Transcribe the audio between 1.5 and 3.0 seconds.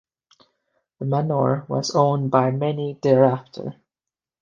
was owned by many,